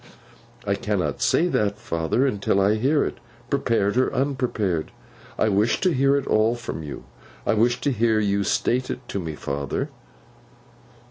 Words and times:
'I 0.65 0.73
cannot 0.77 1.21
say 1.21 1.45
that, 1.49 1.77
father, 1.77 2.25
until 2.25 2.59
I 2.59 2.73
hear 2.73 3.03
it. 3.03 3.19
Prepared 3.51 3.97
or 3.97 4.11
unprepared, 4.11 4.89
I 5.37 5.47
wish 5.47 5.79
to 5.81 5.91
hear 5.93 6.17
it 6.17 6.25
all 6.25 6.55
from 6.55 6.81
you. 6.81 7.03
I 7.45 7.53
wish 7.53 7.79
to 7.81 7.91
hear 7.91 8.19
you 8.19 8.43
state 8.43 8.89
it 8.89 9.07
to 9.09 9.19
me, 9.19 9.35
father. 9.35 9.89